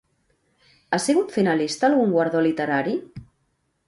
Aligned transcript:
Ha 0.91 0.99
sigut 1.03 1.35
finalista 1.35 1.87
a 1.87 1.89
algun 1.91 2.15
guardó 2.15 2.41
literari? 2.47 2.97